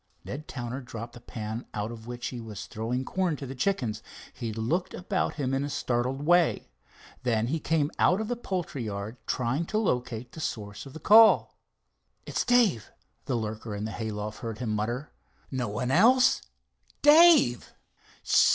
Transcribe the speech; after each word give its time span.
Ned 0.25 0.47
Towner 0.47 0.81
dropped 0.81 1.13
the 1.13 1.21
pan 1.21 1.67
out 1.75 1.91
of 1.91 2.07
which 2.07 2.29
he 2.29 2.41
was 2.41 2.65
throwing 2.65 3.05
corn 3.05 3.35
to 3.35 3.45
the 3.45 3.53
chickens. 3.53 4.01
He 4.33 4.51
looked 4.51 4.95
about 4.95 5.35
him 5.35 5.53
in 5.53 5.63
a 5.63 5.69
startled 5.69 6.23
way. 6.23 6.69
Then 7.21 7.45
he 7.49 7.59
came 7.59 7.91
out 7.99 8.19
of 8.19 8.27
the 8.27 8.35
poultry 8.35 8.83
yard, 8.85 9.17
trying 9.27 9.67
to 9.67 9.77
locate 9.77 10.31
the 10.31 10.39
source 10.39 10.87
of 10.87 10.93
the 10.93 10.99
call. 10.99 11.55
"It's 12.25 12.43
Dave," 12.43 12.91
the 13.25 13.35
lurker 13.35 13.75
in 13.75 13.85
the 13.85 13.91
hay 13.91 14.09
loft 14.09 14.39
heard 14.39 14.57
him 14.57 14.71
mutter. 14.71 15.11
"No 15.51 15.67
one 15.67 15.91
else—Dave." 15.91 17.71